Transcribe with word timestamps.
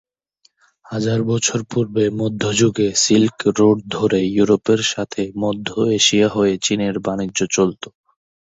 হাজার 0.85 1.19
বছর 1.23 1.59
পূর্বে 1.71 2.03
মধ্যযুগে 2.19 2.87
সিল্ক 2.95 3.37
রোড 3.59 3.77
ধরে 3.89 4.19
ইউরোপের 4.31 4.81
সাথে 4.91 5.21
মধ্য 5.35 5.67
এশিয়া 5.97 6.27
হয়ে 6.29 6.53
চীনের 6.65 6.95
বাণিজ্য 7.05 7.39
চলত। 7.51 7.83